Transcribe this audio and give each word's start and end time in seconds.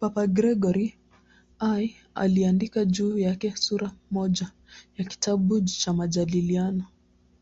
Papa 0.00 0.26
Gregori 0.26 0.96
I 1.60 1.94
aliandika 2.14 2.84
juu 2.84 3.18
yake 3.18 3.56
sura 3.56 3.92
moja 4.10 4.50
ya 4.96 5.04
kitabu 5.04 5.60
cha 5.60 5.92
"Majadiliano". 5.92 6.84